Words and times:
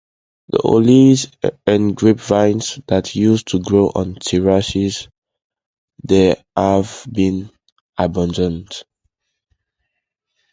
The 0.47 0.59
olives 0.63 1.27
and 1.67 1.95
grapevines 1.95 2.79
that 2.87 3.13
used 3.15 3.49
to 3.49 3.59
grow 3.59 3.89
on 3.93 4.15
terraces 4.15 5.07
there 6.03 6.43
have 6.57 7.05
been 7.11 7.51
abandoned. 7.99 8.81